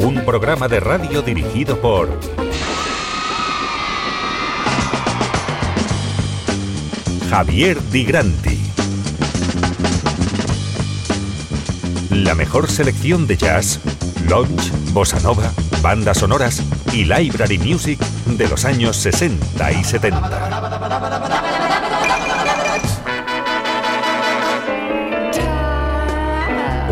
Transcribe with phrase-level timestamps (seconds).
[0.00, 2.20] Un programa de radio dirigido por
[7.30, 8.60] Javier Di Granti.
[12.10, 13.80] La mejor selección de jazz,
[14.28, 15.50] lounge, bossa nova,
[15.80, 21.33] bandas sonoras y library music de los años 60 y 70.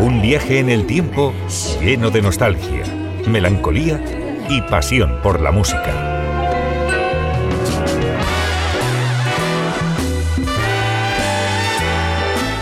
[0.03, 1.33] Un viaje en el tiempo
[1.81, 2.83] lleno de nostalgia,
[3.25, 4.03] melancolía
[4.49, 5.93] y pasión por la música.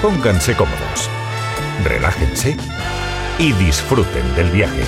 [0.03, 1.09] Pónganse cómodos,
[1.83, 2.55] relájense
[3.39, 4.83] y disfruten del viaje.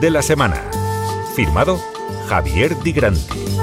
[0.00, 0.62] De la semana.
[1.36, 1.78] Firmado
[2.28, 3.59] Javier Di.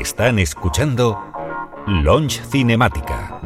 [0.00, 1.14] Están escuchando
[1.86, 3.38] Launch Cinemática.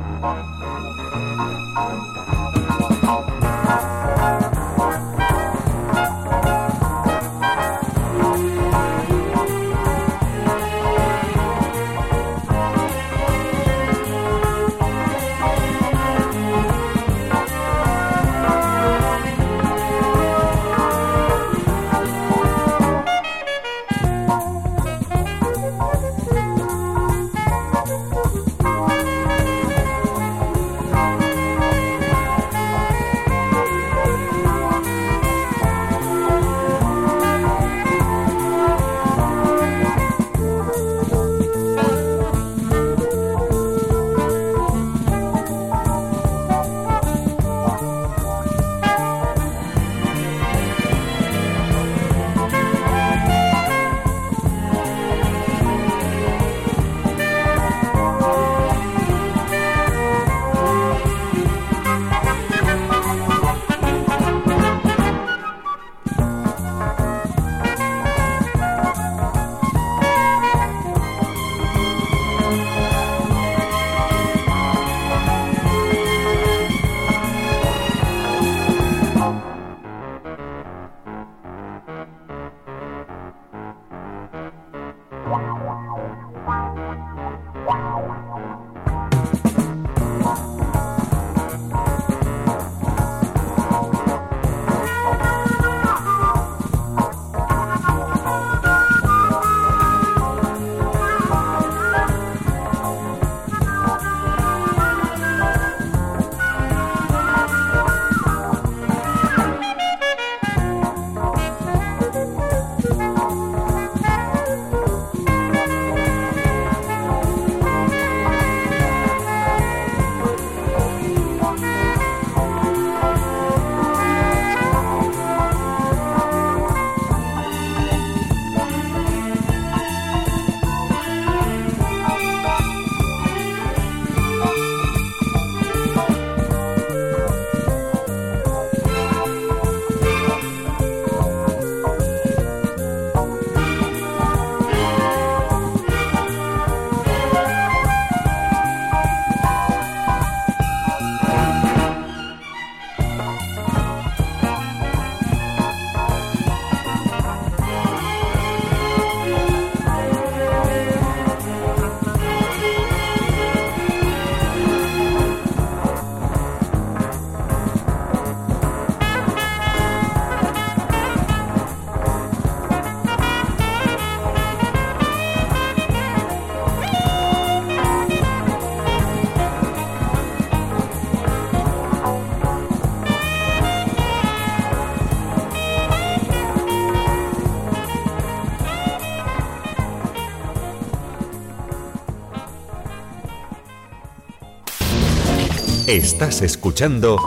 [195.94, 197.18] Estás escuchando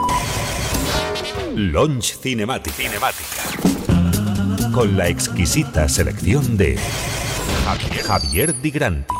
[1.56, 2.74] Launch Cinematic.
[2.74, 3.44] Cinemática.
[4.74, 6.78] Con la exquisita selección de
[7.64, 9.17] Javier, Javier Di Granti.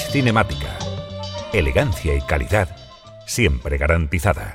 [0.00, 0.78] Cinemática.
[1.52, 2.68] Elegancia y calidad
[3.26, 4.45] siempre garantizada.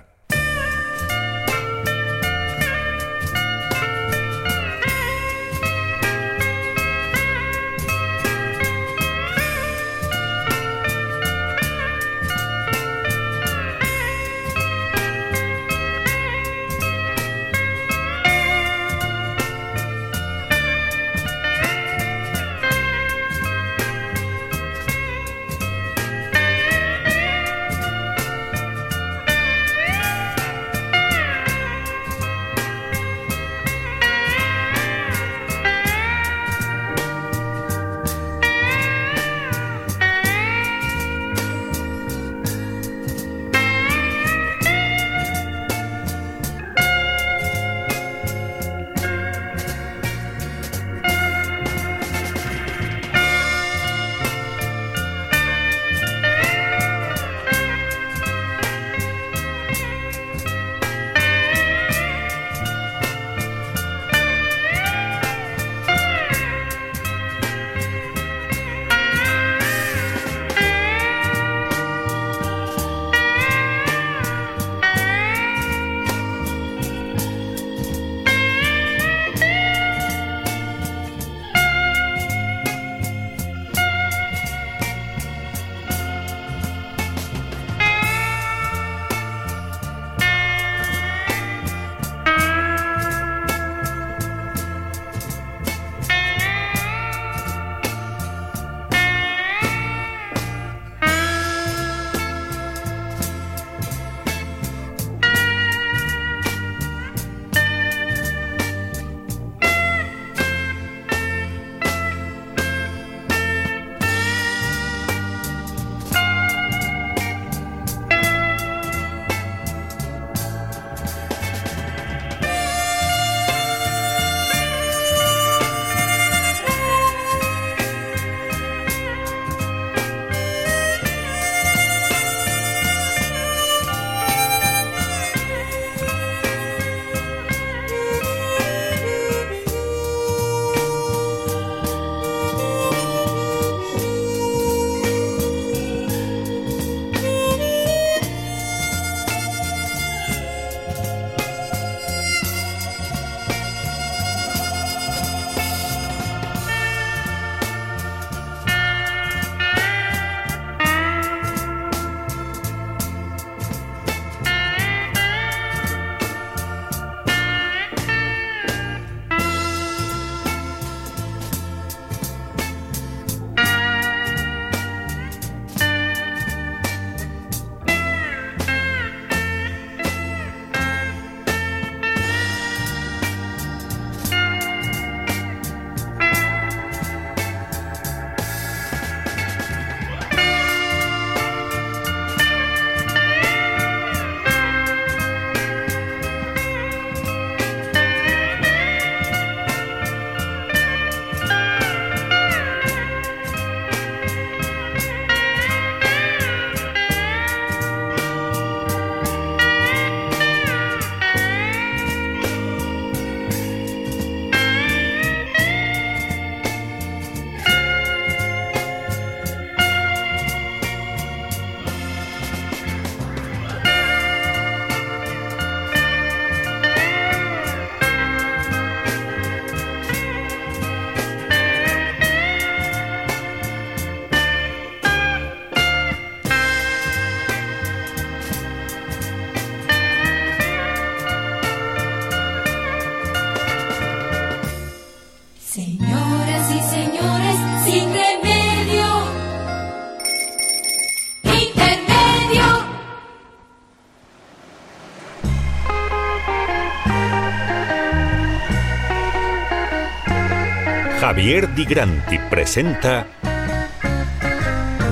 [261.42, 263.26] Javier Di Granti presenta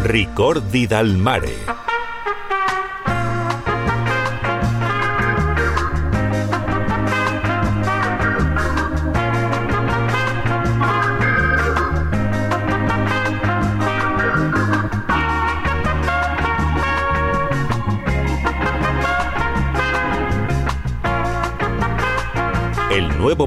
[0.04, 1.79] Ricordi dal mare.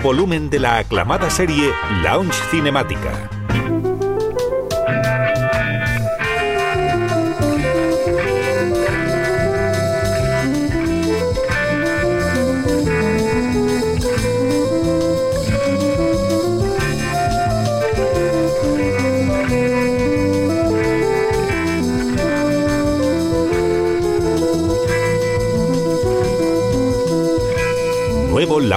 [0.02, 1.70] Volumen de la aclamada serie
[2.02, 3.31] Lounge Cinemática.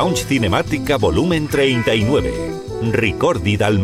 [0.05, 2.91] Lounge Cinemática Volumen 39.
[2.91, 3.79] Ricordi dal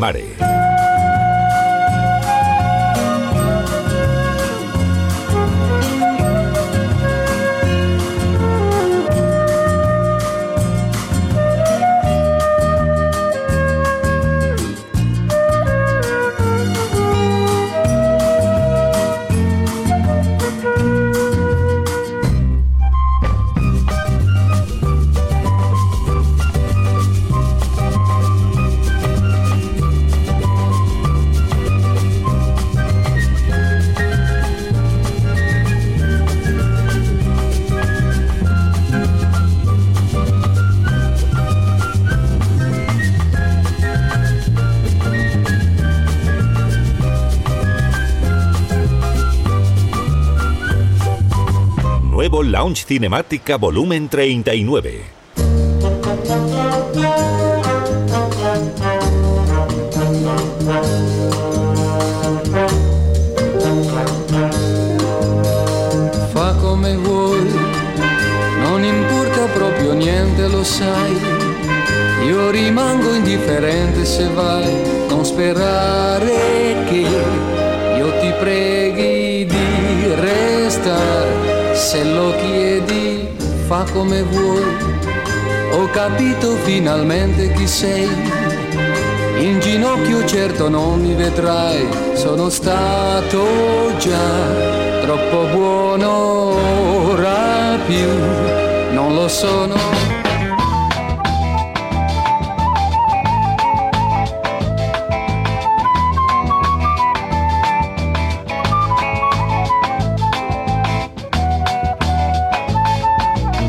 [52.52, 55.04] Lounge Cinemática Volumen 39.
[66.34, 67.50] Fa come vuoi,
[68.60, 71.18] non importa proprio niente, lo sai.
[72.26, 76.01] Io rimango indifferente se vai, non sperare
[83.92, 84.64] come vuoi,
[85.72, 88.10] ho capito finalmente chi sei.
[89.40, 93.44] In ginocchio certo non mi vedrai, sono stato
[93.98, 98.08] già troppo buono, ora più
[98.92, 100.11] non lo sono.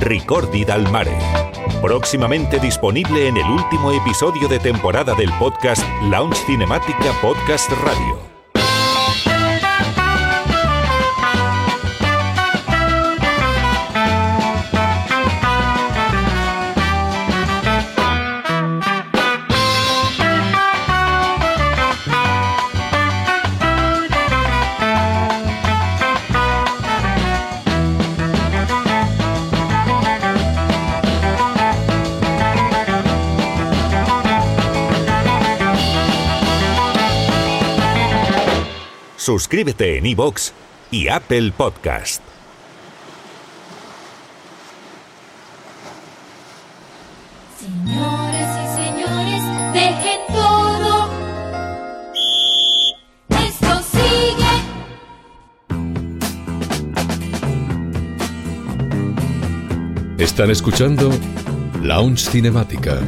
[0.02, 1.16] Ricordi dal Mare.
[1.80, 8.31] Próximamente disponible en el último episodio de temporada del podcast Launch Cinemática Podcast Radio.
[39.32, 40.52] Suscríbete en iVoox
[40.90, 42.20] y Apple Podcast.
[47.58, 49.42] Señores y señores,
[49.72, 51.08] dejen todo.
[53.30, 54.54] Esto sigue.
[60.22, 61.10] Están escuchando
[61.80, 63.00] Lounge Cinemática.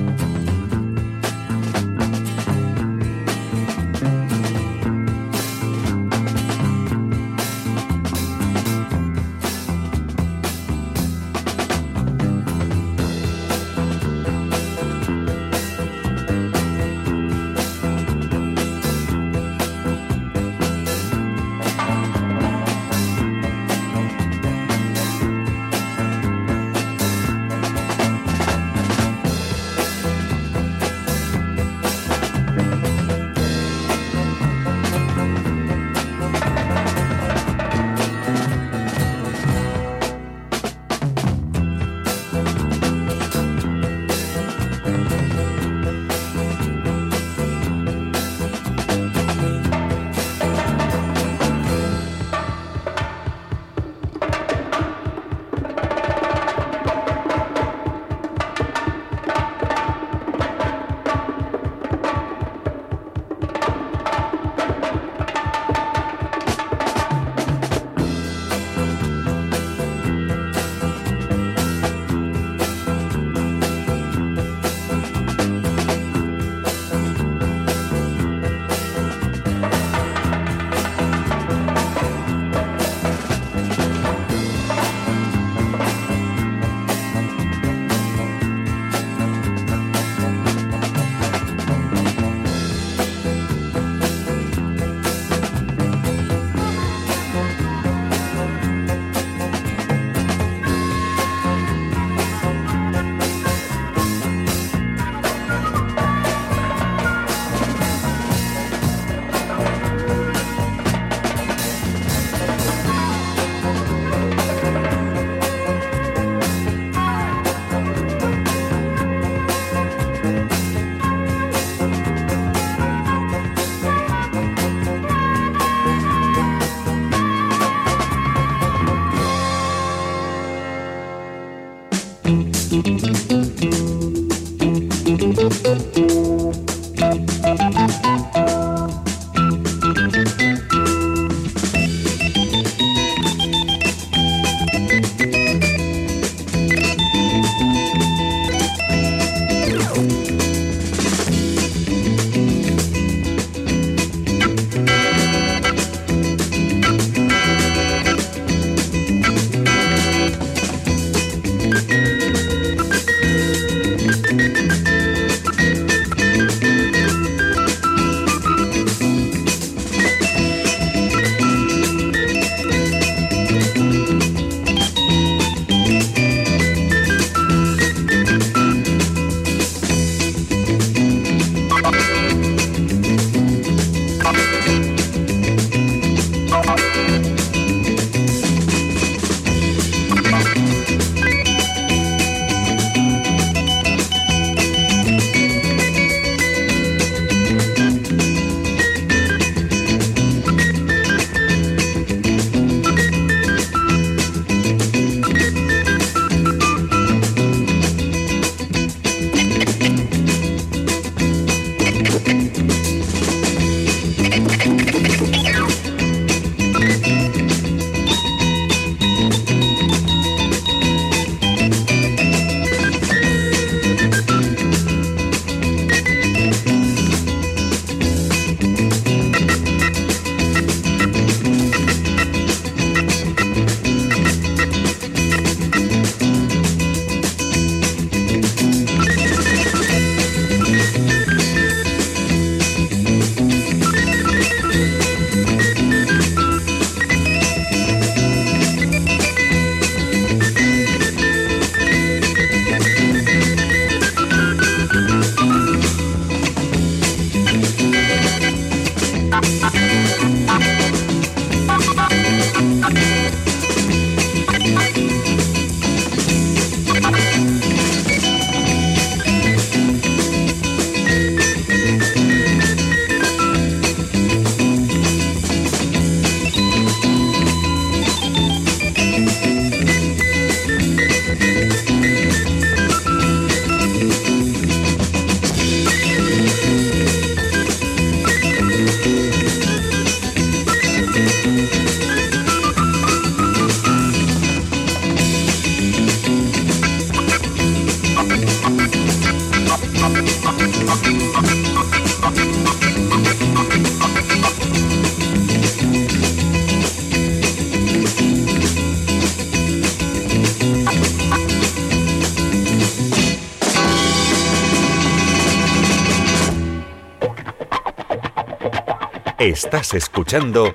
[319.65, 320.75] Estás escuchando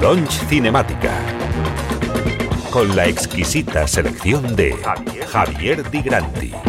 [0.00, 1.12] Launch Cinemática
[2.70, 4.74] con la exquisita selección de
[5.30, 6.67] Javier Di Granti.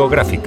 [0.00, 0.39] Discográfica.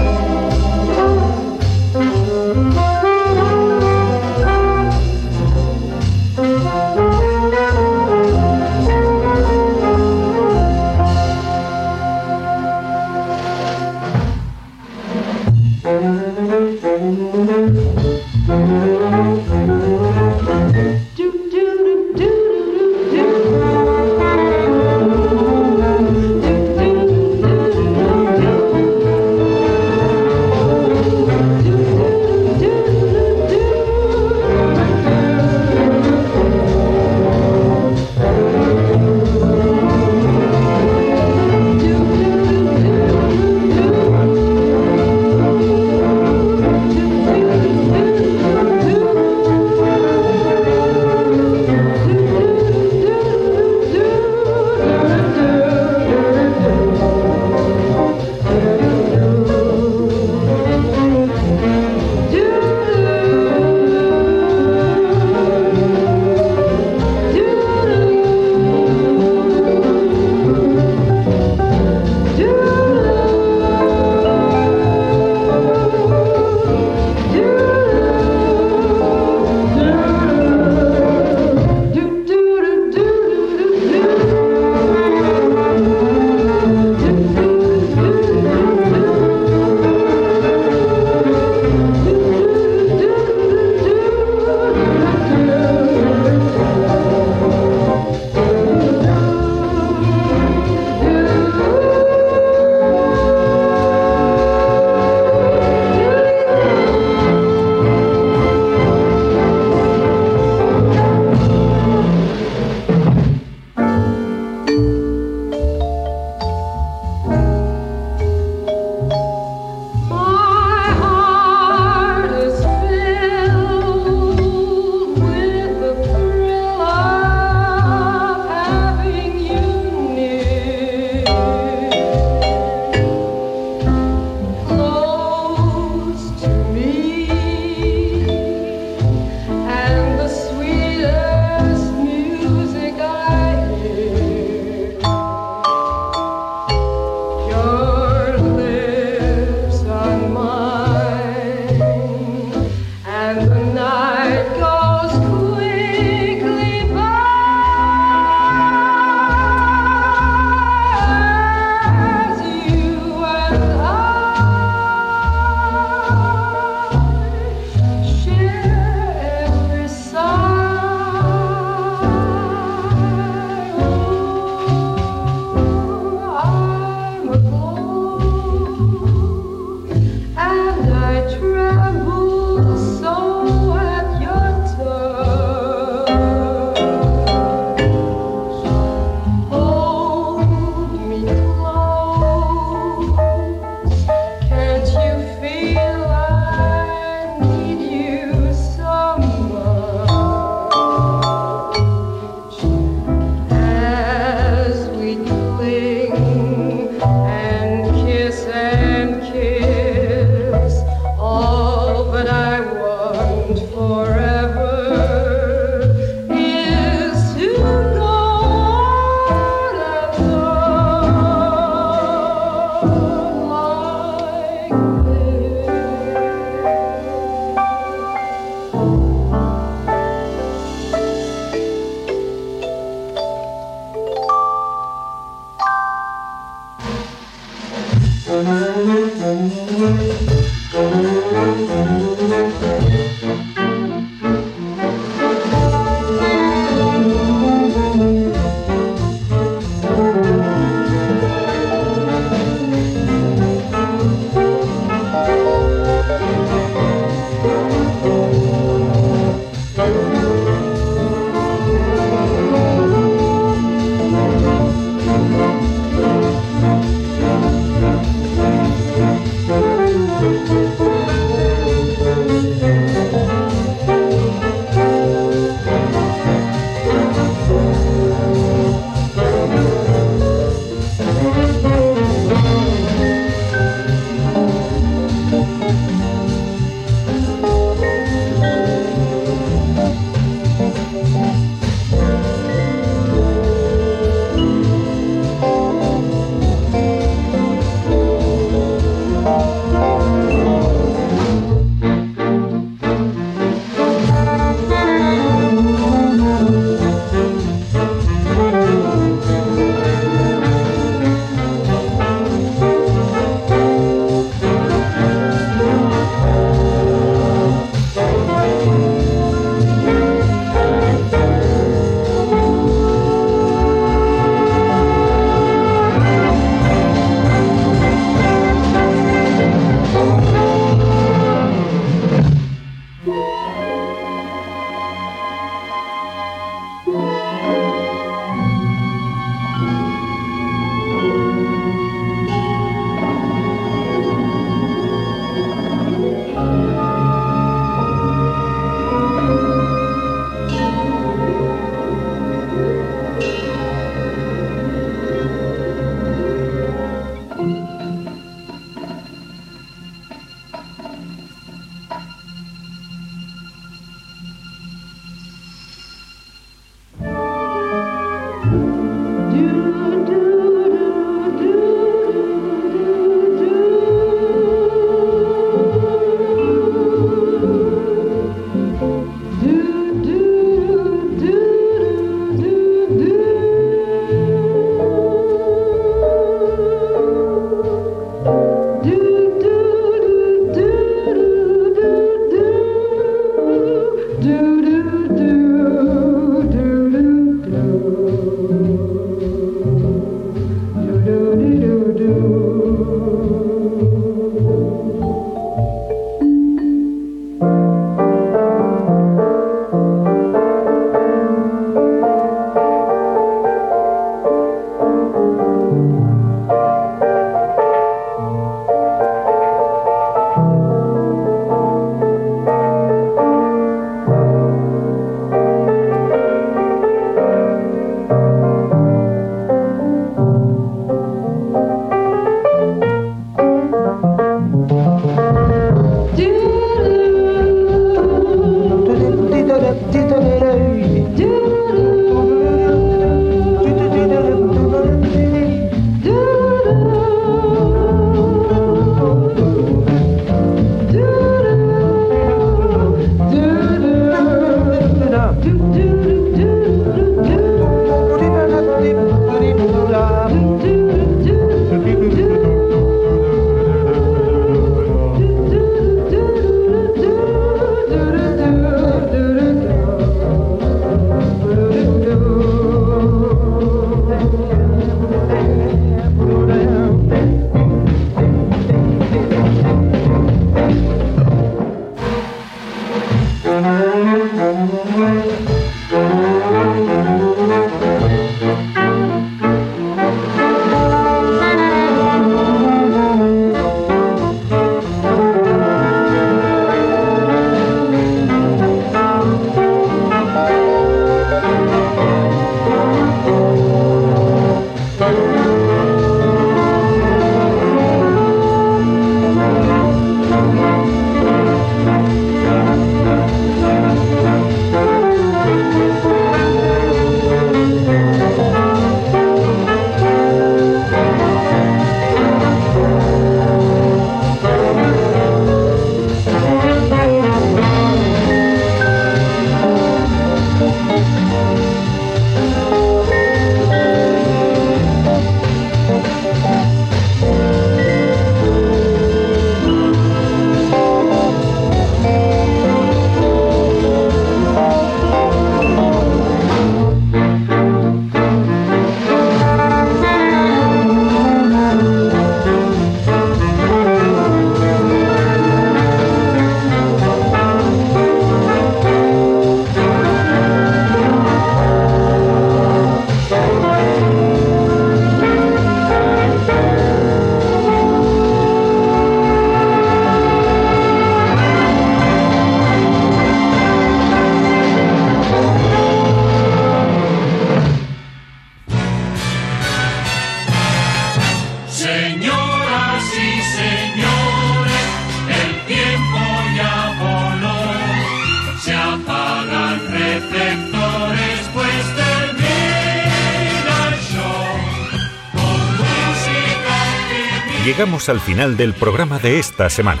[597.76, 600.00] Llegamos al final del programa de esta semana.